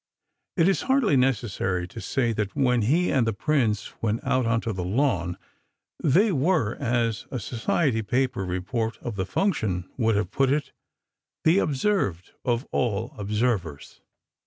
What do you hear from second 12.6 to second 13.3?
all